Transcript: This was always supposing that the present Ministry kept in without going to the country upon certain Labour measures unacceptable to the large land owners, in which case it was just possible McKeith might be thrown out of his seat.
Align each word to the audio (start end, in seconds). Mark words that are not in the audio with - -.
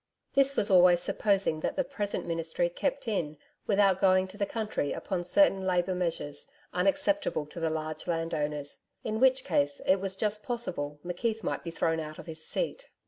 This 0.33 0.55
was 0.55 0.71
always 0.71 0.99
supposing 0.99 1.59
that 1.59 1.75
the 1.75 1.83
present 1.83 2.25
Ministry 2.25 2.69
kept 2.69 3.07
in 3.07 3.37
without 3.67 4.01
going 4.01 4.27
to 4.29 4.35
the 4.39 4.47
country 4.47 4.93
upon 4.93 5.23
certain 5.23 5.63
Labour 5.63 5.93
measures 5.93 6.49
unacceptable 6.73 7.45
to 7.45 7.59
the 7.59 7.69
large 7.69 8.07
land 8.07 8.33
owners, 8.33 8.79
in 9.03 9.19
which 9.19 9.43
case 9.43 9.79
it 9.85 9.97
was 9.99 10.15
just 10.15 10.41
possible 10.41 10.97
McKeith 11.05 11.43
might 11.43 11.63
be 11.63 11.69
thrown 11.69 11.99
out 11.99 12.17
of 12.17 12.25
his 12.25 12.43
seat. 12.43 12.89